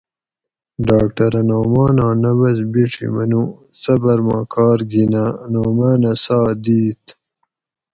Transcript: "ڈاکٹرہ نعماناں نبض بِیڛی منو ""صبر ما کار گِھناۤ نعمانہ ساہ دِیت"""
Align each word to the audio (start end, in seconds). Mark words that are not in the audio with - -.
"ڈاکٹرہ 0.87 1.41
نعماناں 1.49 2.13
نبض 2.23 2.57
بِیڛی 2.71 3.07
منو 3.13 3.43
""صبر 3.81 4.17
ما 4.27 4.39
کار 4.53 4.79
گِھناۤ 4.91 5.31
نعمانہ 5.51 6.11
ساہ 6.23 6.51
دِیت""" 6.63 7.03